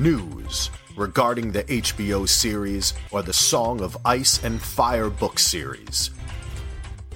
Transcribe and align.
news 0.00 0.70
regarding 0.96 1.52
the 1.52 1.62
HBO 1.64 2.26
series 2.26 2.94
or 3.10 3.22
the 3.22 3.32
Song 3.32 3.82
of 3.82 3.96
Ice 4.04 4.42
and 4.42 4.60
Fire 4.60 5.10
book 5.10 5.38
series. 5.38 6.10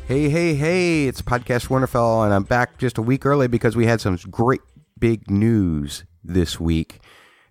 Hey, 0.07 0.29
hey, 0.29 0.55
hey, 0.55 1.07
it's 1.07 1.23
Podcast 1.23 1.69
Winterfell, 1.69 2.25
and 2.27 2.35
I'm 2.35 2.43
back 2.43 2.77
just 2.77 2.99
a 2.99 3.03
week 3.03 3.25
early 3.25 3.49
because 3.49 3.75
we 3.75 3.87
had 3.87 4.03
some 4.03 4.19
great 4.31 4.61
big 4.99 5.31
news 5.31 6.05
this 6.23 6.61
week. 6.61 7.01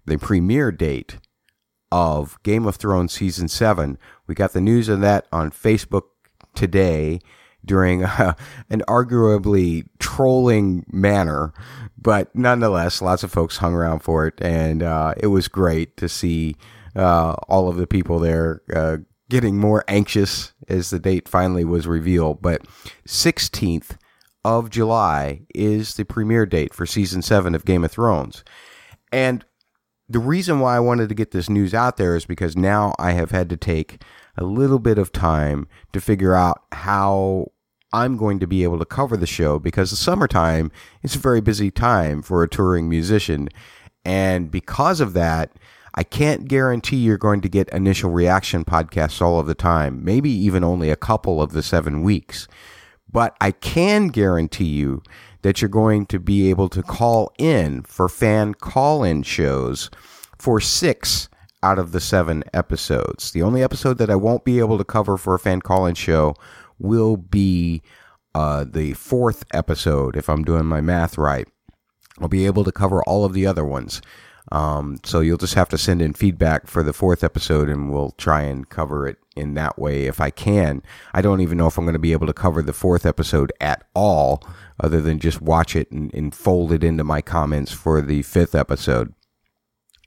The 0.05 0.17
premiere 0.17 0.71
date 0.71 1.17
of 1.91 2.37
Game 2.43 2.67
of 2.67 2.75
Thrones 2.75 3.13
Season 3.13 3.47
7. 3.47 3.97
We 4.27 4.35
got 4.35 4.53
the 4.53 4.61
news 4.61 4.87
of 4.87 5.01
that 5.01 5.25
on 5.31 5.49
Facebook 5.49 6.03
today 6.53 7.19
during 7.65 8.03
uh, 8.03 8.33
an 8.69 8.81
arguably 8.87 9.85
trolling 9.99 10.85
manner, 10.91 11.53
but 11.97 12.33
nonetheless, 12.35 13.01
lots 13.01 13.23
of 13.23 13.31
folks 13.31 13.57
hung 13.57 13.73
around 13.73 13.99
for 13.99 14.27
it, 14.27 14.35
and 14.41 14.83
uh, 14.83 15.13
it 15.17 15.27
was 15.27 15.47
great 15.47 15.97
to 15.97 16.09
see 16.09 16.55
uh, 16.95 17.33
all 17.47 17.69
of 17.69 17.77
the 17.77 17.87
people 17.87 18.19
there 18.19 18.61
uh, 18.75 18.97
getting 19.29 19.57
more 19.57 19.83
anxious 19.87 20.53
as 20.67 20.89
the 20.89 20.99
date 20.99 21.27
finally 21.27 21.63
was 21.63 21.87
revealed. 21.87 22.41
But 22.41 22.61
16th 23.07 23.97
of 24.45 24.69
July 24.69 25.41
is 25.55 25.95
the 25.95 26.05
premiere 26.05 26.45
date 26.45 26.73
for 26.73 26.85
season 26.85 27.21
seven 27.21 27.55
of 27.55 27.65
Game 27.65 27.83
of 27.83 27.91
Thrones, 27.91 28.43
and 29.11 29.45
the 30.09 30.19
reason 30.19 30.59
why 30.59 30.75
I 30.75 30.81
wanted 30.81 31.09
to 31.09 31.15
get 31.15 31.31
this 31.31 31.49
news 31.49 31.73
out 31.73 31.97
there 31.97 32.15
is 32.15 32.25
because 32.25 32.57
now 32.57 32.93
I 32.99 33.11
have 33.11 33.31
had 33.31 33.49
to 33.49 33.57
take 33.57 34.01
a 34.37 34.43
little 34.43 34.79
bit 34.79 34.97
of 34.97 35.11
time 35.11 35.67
to 35.93 36.01
figure 36.01 36.35
out 36.35 36.63
how 36.71 37.52
I'm 37.93 38.17
going 38.17 38.39
to 38.39 38.47
be 38.47 38.63
able 38.63 38.79
to 38.79 38.85
cover 38.85 39.15
the 39.15 39.27
show 39.27 39.59
because 39.59 39.91
the 39.91 39.95
summertime 39.95 40.71
is 41.03 41.15
a 41.15 41.19
very 41.19 41.41
busy 41.41 41.69
time 41.69 42.23
for 42.23 42.41
a 42.41 42.49
touring 42.49 42.89
musician. 42.89 43.49
And 44.03 44.49
because 44.49 44.99
of 44.99 45.13
that, 45.13 45.51
I 45.95 46.03
can't 46.03 46.47
guarantee 46.47 46.97
you're 46.97 47.19
going 47.19 47.41
to 47.41 47.49
get 47.49 47.69
initial 47.69 48.09
reaction 48.09 48.65
podcasts 48.65 49.21
all 49.21 49.39
of 49.39 49.45
the 49.45 49.53
time, 49.53 50.03
maybe 50.03 50.31
even 50.31 50.63
only 50.63 50.89
a 50.89 50.95
couple 50.95 51.39
of 51.39 51.51
the 51.51 51.61
seven 51.61 52.01
weeks. 52.01 52.47
But 53.11 53.37
I 53.39 53.51
can 53.51 54.07
guarantee 54.07 54.65
you 54.65 55.03
that 55.43 55.61
you're 55.61 55.69
going 55.69 56.07
to 56.07 56.19
be 56.19 56.49
able 56.49 56.69
to 56.69 56.81
call 56.81 57.31
in 57.37 57.83
for 57.83 58.09
fan 58.09 58.55
call 58.55 59.03
in 59.03 59.21
shows 59.21 59.91
for 60.39 60.59
six 60.59 61.29
out 61.61 61.77
of 61.77 61.91
the 61.91 61.99
seven 61.99 62.43
episodes. 62.53 63.31
The 63.31 63.43
only 63.43 63.61
episode 63.61 63.99
that 63.99 64.09
I 64.09 64.15
won't 64.15 64.45
be 64.45 64.57
able 64.59 64.79
to 64.79 64.83
cover 64.83 65.15
for 65.15 65.35
a 65.35 65.39
fan 65.39 65.61
call 65.61 65.85
in 65.85 65.93
show 65.93 66.35
will 66.79 67.17
be 67.17 67.81
uh, 68.35 68.65
the 68.67 68.93
fourth 68.93 69.43
episode, 69.53 70.15
if 70.15 70.29
I'm 70.29 70.43
doing 70.43 70.65
my 70.65 70.81
math 70.81 71.17
right. 71.17 71.47
I'll 72.19 72.27
be 72.27 72.45
able 72.45 72.63
to 72.63 72.71
cover 72.71 73.03
all 73.03 73.25
of 73.25 73.33
the 73.33 73.45
other 73.45 73.65
ones. 73.65 74.01
Um, 74.51 74.99
so 75.03 75.21
you'll 75.21 75.37
just 75.37 75.55
have 75.55 75.69
to 75.69 75.77
send 75.77 76.01
in 76.01 76.13
feedback 76.13 76.67
for 76.67 76.83
the 76.83 76.93
fourth 76.93 77.23
episode 77.23 77.69
and 77.69 77.91
we'll 77.91 78.11
try 78.11 78.41
and 78.41 78.69
cover 78.69 79.07
it 79.07 79.17
in 79.35 79.53
that 79.55 79.79
way 79.79 80.05
if 80.05 80.19
I 80.19 80.29
can. 80.29 80.83
I 81.13 81.21
don't 81.21 81.41
even 81.41 81.57
know 81.57 81.67
if 81.67 81.77
I'm 81.77 81.85
going 81.85 81.93
to 81.93 81.99
be 81.99 82.11
able 82.11 82.27
to 82.27 82.33
cover 82.33 82.61
the 82.61 82.73
fourth 82.73 83.05
episode 83.05 83.51
at 83.61 83.87
all, 83.95 84.43
other 84.79 85.01
than 85.01 85.19
just 85.19 85.41
watch 85.41 85.75
it 85.75 85.89
and, 85.91 86.13
and 86.13 86.35
fold 86.35 86.71
it 86.71 86.83
into 86.83 87.03
my 87.03 87.21
comments 87.21 87.71
for 87.71 88.01
the 88.01 88.21
fifth 88.21 88.53
episode. 88.53 89.13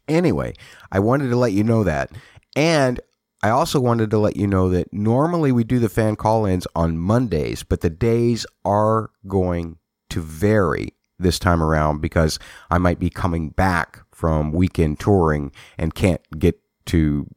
Anyway, 0.06 0.54
I 0.92 1.00
wanted 1.00 1.30
to 1.30 1.36
let 1.36 1.52
you 1.52 1.64
know 1.64 1.82
that. 1.82 2.10
And 2.54 3.00
I 3.46 3.50
also 3.50 3.78
wanted 3.78 4.10
to 4.10 4.18
let 4.18 4.34
you 4.34 4.48
know 4.48 4.68
that 4.70 4.92
normally 4.92 5.52
we 5.52 5.62
do 5.62 5.78
the 5.78 5.88
fan 5.88 6.16
call 6.16 6.46
ins 6.46 6.66
on 6.74 6.98
Mondays, 6.98 7.62
but 7.62 7.80
the 7.80 7.88
days 7.88 8.44
are 8.64 9.10
going 9.28 9.78
to 10.10 10.20
vary 10.20 10.94
this 11.20 11.38
time 11.38 11.62
around 11.62 12.00
because 12.00 12.40
I 12.72 12.78
might 12.78 12.98
be 12.98 13.08
coming 13.08 13.50
back 13.50 14.00
from 14.10 14.50
weekend 14.50 14.98
touring 14.98 15.52
and 15.78 15.94
can't 15.94 16.22
get 16.36 16.58
to 16.86 17.28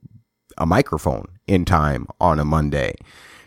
a 0.57 0.65
microphone 0.65 1.27
in 1.45 1.63
time 1.63 2.07
on 2.19 2.39
a 2.39 2.45
Monday. 2.45 2.95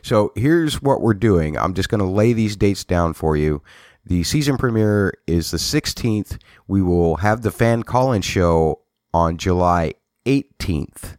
So 0.02 0.30
here's 0.36 0.80
what 0.80 1.00
we're 1.00 1.14
doing. 1.14 1.58
I'm 1.58 1.74
just 1.74 1.88
going 1.88 1.98
to 1.98 2.04
lay 2.04 2.32
these 2.32 2.54
dates 2.54 2.84
down 2.84 3.12
for 3.14 3.36
you. 3.36 3.60
The 4.06 4.22
season 4.22 4.56
premiere 4.56 5.14
is 5.26 5.50
the 5.50 5.58
16th. 5.58 6.38
We 6.68 6.80
will 6.80 7.16
have 7.16 7.42
the 7.42 7.50
fan 7.50 7.82
call 7.82 8.12
in 8.12 8.22
show 8.22 8.82
on 9.12 9.36
July 9.36 9.94
18th 10.26 11.16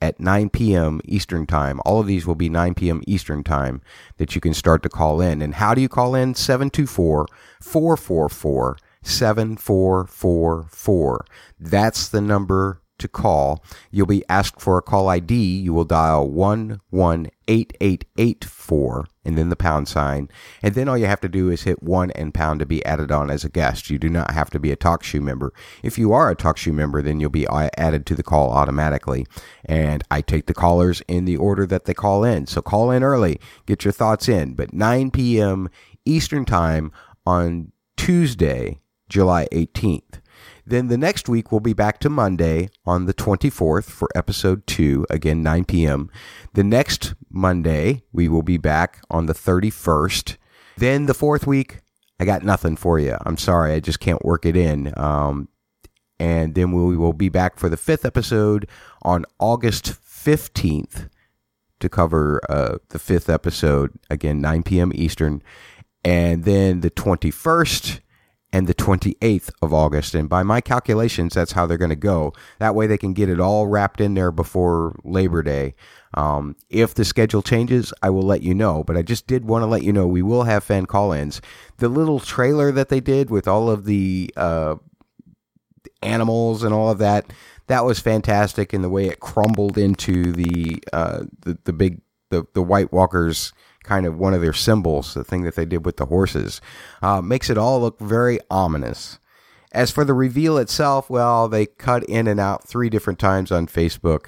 at 0.00 0.18
9 0.18 0.50
p.m. 0.50 1.00
Eastern 1.04 1.46
Time. 1.46 1.80
All 1.84 2.00
of 2.00 2.06
these 2.06 2.26
will 2.26 2.34
be 2.34 2.48
9 2.48 2.74
p.m. 2.74 3.02
Eastern 3.06 3.44
Time 3.44 3.82
that 4.16 4.34
you 4.34 4.40
can 4.40 4.54
start 4.54 4.82
to 4.82 4.88
call 4.88 5.20
in. 5.20 5.42
And 5.42 5.56
how 5.56 5.74
do 5.74 5.80
you 5.80 5.88
call 5.88 6.14
in? 6.14 6.34
724 6.34 7.26
444 7.60 8.78
7444. 9.02 11.24
That's 11.58 12.08
the 12.08 12.20
number 12.20 12.82
to 13.00 13.08
call. 13.08 13.64
You'll 13.90 14.06
be 14.06 14.22
asked 14.28 14.60
for 14.60 14.78
a 14.78 14.82
call 14.82 15.08
ID. 15.08 15.34
You 15.34 15.74
will 15.74 15.84
dial 15.84 16.28
118884 16.28 19.06
and 19.24 19.36
then 19.36 19.48
the 19.48 19.56
pound 19.56 19.88
sign. 19.88 20.28
And 20.62 20.74
then 20.74 20.88
all 20.88 20.96
you 20.96 21.06
have 21.06 21.20
to 21.20 21.28
do 21.28 21.50
is 21.50 21.62
hit 21.62 21.82
1 21.82 22.10
and 22.12 22.32
pound 22.32 22.60
to 22.60 22.66
be 22.66 22.84
added 22.84 23.12
on 23.12 23.30
as 23.30 23.44
a 23.44 23.48
guest. 23.48 23.90
You 23.90 23.98
do 23.98 24.08
not 24.08 24.30
have 24.30 24.50
to 24.50 24.60
be 24.60 24.72
a 24.72 24.76
TalkShoe 24.76 25.20
member. 25.20 25.52
If 25.82 25.98
you 25.98 26.12
are 26.12 26.30
a 26.30 26.36
TalkShoe 26.36 26.72
member, 26.72 27.02
then 27.02 27.20
you'll 27.20 27.30
be 27.30 27.46
uh, 27.46 27.68
added 27.76 28.06
to 28.06 28.14
the 28.14 28.22
call 28.22 28.50
automatically. 28.50 29.26
And 29.64 30.02
I 30.10 30.22
take 30.22 30.46
the 30.46 30.54
callers 30.54 31.02
in 31.08 31.24
the 31.24 31.36
order 31.36 31.66
that 31.66 31.84
they 31.84 31.94
call 31.94 32.24
in. 32.24 32.46
So 32.46 32.62
call 32.62 32.90
in 32.90 33.02
early, 33.02 33.40
get 33.66 33.84
your 33.84 33.92
thoughts 33.92 34.28
in. 34.28 34.54
But 34.54 34.72
9 34.72 35.10
p.m. 35.10 35.68
Eastern 36.04 36.44
Time 36.44 36.92
on 37.26 37.72
Tuesday, 37.96 38.80
July 39.08 39.48
18th. 39.52 40.20
Then 40.66 40.88
the 40.88 40.98
next 40.98 41.28
week, 41.28 41.50
we'll 41.50 41.60
be 41.60 41.72
back 41.72 41.98
to 42.00 42.10
Monday 42.10 42.70
on 42.84 43.06
the 43.06 43.14
24th 43.14 43.90
for 43.90 44.08
episode 44.14 44.66
two, 44.66 45.06
again, 45.10 45.42
9 45.42 45.64
p.m. 45.64 46.10
The 46.54 46.64
next 46.64 47.14
Monday, 47.30 48.02
we 48.12 48.28
will 48.28 48.42
be 48.42 48.58
back 48.58 49.02
on 49.10 49.26
the 49.26 49.34
31st. 49.34 50.36
Then 50.76 51.06
the 51.06 51.14
fourth 51.14 51.46
week, 51.46 51.80
I 52.18 52.24
got 52.24 52.42
nothing 52.42 52.76
for 52.76 52.98
you. 52.98 53.16
I'm 53.24 53.36
sorry, 53.36 53.72
I 53.72 53.80
just 53.80 54.00
can't 54.00 54.24
work 54.24 54.44
it 54.44 54.56
in. 54.56 54.92
Um, 54.96 55.48
and 56.18 56.54
then 56.54 56.72
we 56.72 56.96
will 56.96 57.14
be 57.14 57.30
back 57.30 57.58
for 57.58 57.68
the 57.68 57.78
fifth 57.78 58.04
episode 58.04 58.68
on 59.02 59.24
August 59.38 59.94
15th 60.04 61.08
to 61.80 61.88
cover 61.88 62.40
uh, 62.48 62.76
the 62.90 62.98
fifth 62.98 63.30
episode, 63.30 63.90
again, 64.10 64.40
9 64.40 64.62
p.m. 64.62 64.92
Eastern. 64.94 65.42
And 66.04 66.44
then 66.44 66.80
the 66.80 66.90
21st 66.90 68.00
and 68.52 68.66
the 68.66 68.74
28th 68.74 69.50
of 69.62 69.72
August. 69.72 70.14
And 70.14 70.28
by 70.28 70.42
my 70.42 70.60
calculations, 70.60 71.34
that's 71.34 71.52
how 71.52 71.66
they're 71.66 71.78
going 71.78 71.90
to 71.90 71.96
go. 71.96 72.32
That 72.58 72.74
way 72.74 72.86
they 72.86 72.98
can 72.98 73.12
get 73.12 73.28
it 73.28 73.40
all 73.40 73.68
wrapped 73.68 74.00
in 74.00 74.14
there 74.14 74.32
before 74.32 74.96
Labor 75.04 75.42
Day. 75.42 75.74
Um, 76.14 76.56
if 76.68 76.94
the 76.94 77.04
schedule 77.04 77.42
changes, 77.42 77.92
I 78.02 78.10
will 78.10 78.22
let 78.22 78.42
you 78.42 78.54
know. 78.54 78.82
But 78.82 78.96
I 78.96 79.02
just 79.02 79.26
did 79.26 79.44
want 79.44 79.62
to 79.62 79.66
let 79.66 79.82
you 79.82 79.92
know 79.92 80.06
we 80.06 80.22
will 80.22 80.44
have 80.44 80.64
fan 80.64 80.86
call 80.86 81.12
ins. 81.12 81.40
The 81.78 81.88
little 81.88 82.18
trailer 82.18 82.72
that 82.72 82.88
they 82.88 83.00
did 83.00 83.30
with 83.30 83.46
all 83.46 83.70
of 83.70 83.84
the 83.84 84.32
uh, 84.36 84.76
animals 86.02 86.64
and 86.64 86.74
all 86.74 86.90
of 86.90 86.98
that, 86.98 87.32
that 87.68 87.84
was 87.84 88.00
fantastic. 88.00 88.72
And 88.72 88.82
the 88.82 88.88
way 88.88 89.06
it 89.06 89.20
crumbled 89.20 89.78
into 89.78 90.32
the, 90.32 90.82
uh, 90.92 91.24
the, 91.40 91.56
the 91.64 91.72
big, 91.72 92.00
the, 92.30 92.44
the 92.54 92.62
White 92.62 92.92
Walkers 92.92 93.52
kind 93.84 94.06
of 94.06 94.18
one 94.18 94.34
of 94.34 94.40
their 94.40 94.52
symbols, 94.52 95.14
the 95.14 95.24
thing 95.24 95.42
that 95.42 95.54
they 95.54 95.64
did 95.64 95.84
with 95.84 95.96
the 95.96 96.06
horses, 96.06 96.60
uh, 97.02 97.20
makes 97.20 97.50
it 97.50 97.58
all 97.58 97.80
look 97.80 97.98
very 97.98 98.38
ominous. 98.50 99.18
As 99.72 99.90
for 99.90 100.04
the 100.04 100.14
reveal 100.14 100.58
itself, 100.58 101.08
well, 101.08 101.48
they 101.48 101.66
cut 101.66 102.02
in 102.04 102.26
and 102.26 102.40
out 102.40 102.66
three 102.66 102.90
different 102.90 103.18
times 103.18 103.52
on 103.52 103.66
Facebook, 103.66 104.26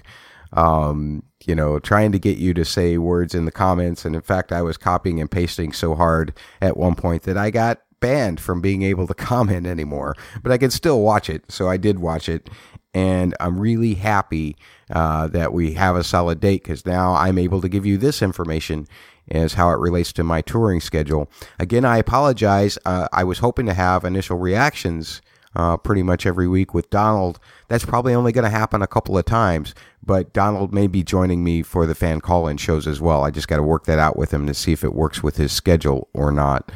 um, 0.52 1.24
you 1.44 1.54
know, 1.54 1.78
trying 1.78 2.12
to 2.12 2.18
get 2.18 2.38
you 2.38 2.54
to 2.54 2.64
say 2.64 2.96
words 2.96 3.34
in 3.34 3.44
the 3.44 3.52
comments. 3.52 4.04
And 4.04 4.14
in 4.14 4.22
fact, 4.22 4.52
I 4.52 4.62
was 4.62 4.76
copying 4.76 5.20
and 5.20 5.30
pasting 5.30 5.72
so 5.72 5.94
hard 5.94 6.32
at 6.60 6.76
one 6.76 6.94
point 6.94 7.22
that 7.24 7.36
I 7.36 7.50
got 7.50 7.80
banned 8.02 8.40
from 8.40 8.60
being 8.60 8.82
able 8.82 9.06
to 9.06 9.14
comment 9.30 9.66
anymore. 9.66 10.14
But 10.42 10.52
I 10.52 10.58
could 10.58 10.72
still 10.72 11.00
watch 11.00 11.28
it, 11.28 11.50
so 11.50 11.68
I 11.68 11.76
did 11.76 11.98
watch 11.98 12.28
it. 12.28 12.48
And 12.94 13.34
I'm 13.40 13.58
really 13.58 13.94
happy 13.94 14.56
uh, 14.90 15.28
that 15.28 15.52
we 15.52 15.72
have 15.74 15.96
a 15.96 16.04
solid 16.04 16.40
date 16.40 16.62
because 16.62 16.84
now 16.84 17.14
I'm 17.14 17.38
able 17.38 17.60
to 17.62 17.68
give 17.68 17.86
you 17.86 17.96
this 17.96 18.20
information 18.20 18.86
as 19.30 19.54
how 19.54 19.70
it 19.70 19.78
relates 19.78 20.12
to 20.14 20.24
my 20.24 20.42
touring 20.42 20.80
schedule. 20.80 21.30
Again, 21.58 21.84
I 21.84 21.96
apologize. 21.98 22.78
Uh, 22.84 23.08
I 23.12 23.24
was 23.24 23.38
hoping 23.38 23.66
to 23.66 23.74
have 23.74 24.04
initial 24.04 24.38
reactions 24.38 25.22
uh, 25.54 25.76
pretty 25.76 26.02
much 26.02 26.26
every 26.26 26.48
week 26.48 26.74
with 26.74 26.90
Donald. 26.90 27.38
That's 27.68 27.84
probably 27.84 28.14
only 28.14 28.32
going 28.32 28.44
to 28.44 28.50
happen 28.50 28.82
a 28.82 28.86
couple 28.86 29.16
of 29.16 29.24
times, 29.24 29.74
but 30.02 30.32
Donald 30.32 30.72
may 30.72 30.86
be 30.86 31.02
joining 31.02 31.44
me 31.44 31.62
for 31.62 31.86
the 31.86 31.94
fan 31.94 32.20
call 32.20 32.48
in 32.48 32.56
shows 32.56 32.86
as 32.86 33.00
well. 33.00 33.24
I 33.24 33.30
just 33.30 33.48
got 33.48 33.56
to 33.56 33.62
work 33.62 33.84
that 33.84 33.98
out 33.98 34.16
with 34.16 34.32
him 34.32 34.46
to 34.46 34.54
see 34.54 34.72
if 34.72 34.84
it 34.84 34.94
works 34.94 35.22
with 35.22 35.36
his 35.36 35.52
schedule 35.52 36.08
or 36.14 36.32
not. 36.32 36.72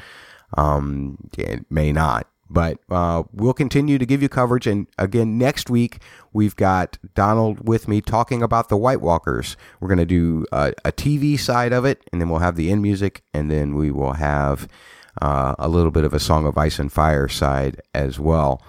Um, 0.56 1.18
it 1.36 1.64
may 1.70 1.92
not. 1.92 2.28
But 2.48 2.78
uh, 2.90 3.24
we'll 3.32 3.52
continue 3.52 3.98
to 3.98 4.06
give 4.06 4.22
you 4.22 4.28
coverage. 4.28 4.66
And 4.66 4.86
again, 4.98 5.36
next 5.36 5.68
week, 5.68 5.98
we've 6.32 6.54
got 6.54 6.96
Donald 7.14 7.66
with 7.66 7.88
me 7.88 8.00
talking 8.00 8.42
about 8.42 8.68
the 8.68 8.76
White 8.76 9.00
Walkers. 9.00 9.56
We're 9.80 9.88
going 9.88 9.98
to 9.98 10.06
do 10.06 10.46
a, 10.52 10.72
a, 10.84 10.92
TV 10.92 11.38
side 11.38 11.72
of 11.72 11.84
it, 11.84 12.02
and 12.12 12.20
then 12.20 12.28
we'll 12.28 12.38
have 12.38 12.56
the 12.56 12.70
end 12.70 12.82
music, 12.82 13.24
and 13.34 13.50
then 13.50 13.74
we 13.74 13.90
will 13.90 14.12
have 14.12 14.68
uh, 15.20 15.56
a 15.58 15.68
little 15.68 15.90
bit 15.90 16.04
of 16.04 16.14
a 16.14 16.20
Song 16.20 16.46
of 16.46 16.56
Ice 16.56 16.78
and 16.78 16.92
Fire 16.92 17.26
side 17.26 17.80
as 17.94 18.20
well. 18.20 18.62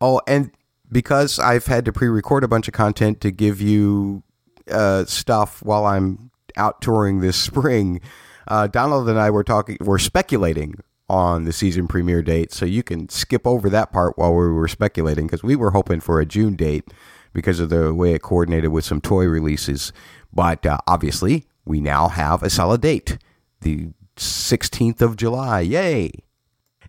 Oh, 0.00 0.20
and 0.28 0.52
because 0.90 1.38
I've 1.38 1.66
had 1.66 1.84
to 1.86 1.92
pre-record 1.92 2.44
a 2.44 2.48
bunch 2.48 2.68
of 2.68 2.74
content 2.74 3.20
to 3.22 3.30
give 3.30 3.60
you 3.60 4.22
uh, 4.70 5.04
stuff 5.04 5.62
while 5.62 5.84
I'm 5.84 6.30
out 6.56 6.80
touring 6.80 7.20
this 7.20 7.36
spring. 7.36 8.00
Uh, 8.48 8.66
Donald 8.66 9.08
and 9.08 9.18
I 9.18 9.30
were 9.30 9.44
talking, 9.44 9.76
we're 9.80 9.98
speculating 9.98 10.76
on 11.08 11.44
the 11.44 11.52
season 11.52 11.86
premiere 11.86 12.22
date, 12.22 12.52
so 12.52 12.64
you 12.64 12.82
can 12.82 13.08
skip 13.08 13.46
over 13.46 13.70
that 13.70 13.92
part 13.92 14.18
while 14.18 14.32
we 14.32 14.52
were 14.52 14.68
speculating 14.68 15.26
because 15.26 15.42
we 15.42 15.56
were 15.56 15.70
hoping 15.70 16.00
for 16.00 16.20
a 16.20 16.26
June 16.26 16.56
date 16.56 16.84
because 17.32 17.60
of 17.60 17.68
the 17.68 17.94
way 17.94 18.14
it 18.14 18.22
coordinated 18.22 18.72
with 18.72 18.84
some 18.84 19.00
toy 19.00 19.26
releases. 19.26 19.92
But 20.32 20.66
uh, 20.66 20.78
obviously, 20.86 21.44
we 21.64 21.80
now 21.80 22.08
have 22.08 22.42
a 22.42 22.50
solid 22.50 22.80
date, 22.80 23.18
the 23.60 23.88
16th 24.16 25.00
of 25.00 25.16
July. 25.16 25.60
Yay! 25.60 26.10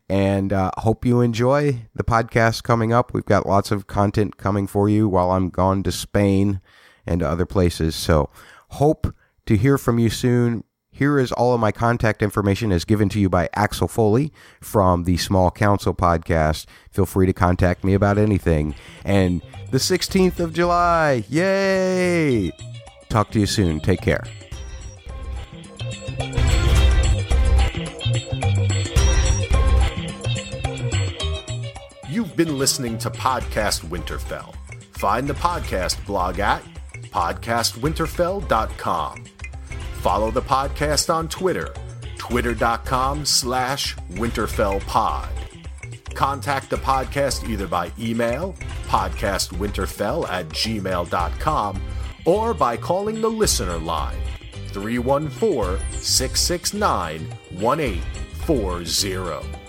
And 0.09 0.53
uh, 0.53 0.71
hope 0.77 1.05
you 1.05 1.19
enjoy 1.19 1.81
the 1.93 2.03
podcast 2.03 2.63
coming 2.63 2.93
up. 2.93 3.13
We've 3.13 3.25
got 3.25 3.45
lots 3.45 3.71
of 3.71 3.87
content 3.87 4.37
coming 4.37 4.65
for 4.65 4.87
you 4.87 5.09
while 5.09 5.31
I'm 5.31 5.49
gone 5.49 5.83
to 5.83 5.91
Spain 5.91 6.61
and 7.05 7.21
other 7.21 7.45
places. 7.45 7.95
So 7.95 8.29
hope 8.69 9.13
to 9.47 9.57
hear 9.57 9.77
from 9.77 9.99
you 9.99 10.09
soon. 10.09 10.63
Here 10.97 11.17
is 11.19 11.31
all 11.31 11.53
of 11.53 11.59
my 11.59 11.71
contact 11.71 12.23
information 12.23 12.71
as 12.71 12.83
given 12.83 13.07
to 13.09 13.19
you 13.19 13.29
by 13.29 13.49
Axel 13.53 13.87
Foley 13.87 14.33
from 14.59 15.03
the 15.03 15.17
Small 15.17 15.51
Council 15.51 15.93
podcast. 15.93 16.65
Feel 16.89 17.05
free 17.05 17.27
to 17.27 17.33
contact 17.33 17.83
me 17.83 17.93
about 17.93 18.17
anything. 18.17 18.73
And 19.05 19.43
the 19.69 19.77
16th 19.77 20.39
of 20.39 20.55
July, 20.55 21.23
yay! 21.29 22.49
Talk 23.09 23.29
to 23.29 23.39
you 23.39 23.45
soon. 23.45 23.79
Take 23.79 24.01
care. 24.01 24.23
You've 32.09 32.35
been 32.35 32.57
listening 32.57 32.97
to 32.97 33.11
Podcast 33.11 33.85
Winterfell. 33.85 34.55
Find 34.93 35.27
the 35.27 35.35
podcast 35.35 36.03
blog 36.07 36.39
at 36.39 36.63
podcastwinterfell.com. 37.11 39.25
Follow 40.01 40.31
the 40.31 40.41
podcast 40.41 41.13
on 41.13 41.27
Twitter, 41.27 41.73
twitter.com 42.17 43.25
slash 43.25 43.95
winterfellpod. 44.11 45.27
Contact 46.13 46.69
the 46.69 46.77
podcast 46.77 47.49
either 47.49 47.67
by 47.67 47.91
email, 47.99 48.55
podcastwinterfell 48.87 50.27
at 50.29 50.47
gmail.com, 50.49 51.81
or 52.25 52.53
by 52.53 52.77
calling 52.77 53.21
the 53.21 53.29
listener 53.29 53.77
line, 53.77 54.17
314 54.71 55.77
669 55.99 57.27
1840. 57.59 59.66